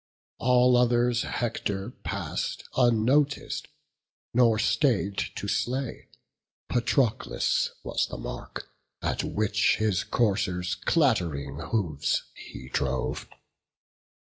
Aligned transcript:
All 0.39 0.77
others 0.77 1.21
Hector 1.21 1.91
pass'd 1.91 2.63
unnotic'd 2.75 3.65
by, 3.65 3.69
Nor 4.33 4.57
stay'd 4.57 5.19
to 5.35 5.47
slay; 5.47 6.07
Patroclus 6.69 7.69
was 7.83 8.07
the 8.07 8.17
mark 8.17 8.67
At 9.03 9.23
which 9.23 9.75
his 9.77 10.03
coursers' 10.03 10.73
clatt'ring 10.87 11.69
hoofs 11.69 12.23
he 12.33 12.67
drove. 12.69 13.27